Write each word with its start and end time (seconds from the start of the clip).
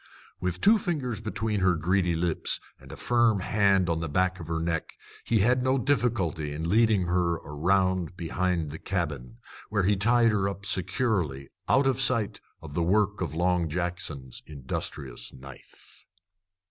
With 0.39 0.61
two 0.61 0.79
fingers 0.79 1.21
between 1.21 1.59
her 1.59 1.75
greedy 1.75 2.15
lips 2.15 2.59
and 2.79 2.91
a 2.91 2.95
firm 2.95 3.41
hand 3.41 3.87
on 3.87 3.99
the 3.99 4.09
back 4.09 4.39
of 4.39 4.47
her 4.47 4.59
neck, 4.59 4.97
he 5.23 5.41
had 5.41 5.61
no 5.61 5.77
difficulty 5.77 6.53
in 6.53 6.67
leading 6.69 7.03
her 7.03 7.33
around 7.35 8.17
behind 8.17 8.71
the 8.71 8.79
cabin, 8.79 9.37
where 9.69 9.83
he 9.83 9.95
tied 9.95 10.31
her 10.31 10.49
up 10.49 10.65
securely, 10.65 11.49
out 11.69 11.85
of 11.85 12.01
sight 12.01 12.41
of 12.63 12.73
the 12.73 12.81
work 12.81 13.21
of 13.21 13.35
Long 13.35 13.69
Jackson's 13.69 14.41
industrious 14.47 15.31
knife. 15.33 16.03